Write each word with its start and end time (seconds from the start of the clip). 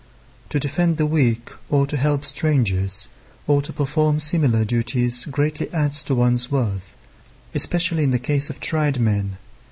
To 0.49 0.59
defend 0.59 0.97
the 0.97 1.05
weak, 1.05 1.51
or 1.69 1.85
to 1.85 1.95
help 1.95 2.25
strangers, 2.25 3.07
or 3.45 3.61
to 3.61 3.71
perform 3.71 4.17
similar 4.17 4.65
duties, 4.65 5.25
greatly 5.25 5.71
adds 5.71 6.03
to 6.05 6.15
one's 6.15 6.49
worth, 6.49 6.97
especially 7.53 8.03
in 8.03 8.09
the 8.09 8.17
case 8.17 8.49
of 8.49 8.59
tried 8.59 8.99
men. 8.99 9.37